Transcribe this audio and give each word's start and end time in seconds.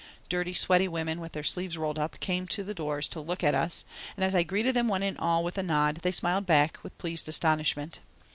Dirty, 0.29 0.51
sweaty 0.55 0.87
women, 0.87 1.21
with 1.21 1.33
their 1.33 1.43
sleeves 1.43 1.77
rolled 1.77 1.99
up, 1.99 2.19
came 2.19 2.47
to 2.47 2.63
the 2.63 2.73
doors 2.73 3.07
to 3.07 3.19
look 3.19 3.43
at 3.43 3.53
us, 3.53 3.85
and 4.17 4.23
as 4.23 4.33
I 4.33 4.41
greeted 4.41 4.75
them 4.75 4.87
one 4.87 5.03
and 5.03 5.15
all 5.19 5.43
with 5.43 5.59
a 5.59 5.61
nod 5.61 5.97
they 5.97 6.09
smiled 6.11 6.47
back 6.47 6.79
with 6.81 6.97
pleased 6.97 7.29
astonishment. 7.29 7.99